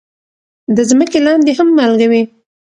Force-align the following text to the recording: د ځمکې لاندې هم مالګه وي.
د 0.75 0.77
ځمکې 0.89 1.19
لاندې 1.25 1.51
هم 1.57 1.67
مالګه 1.77 2.07
وي. 2.11 2.23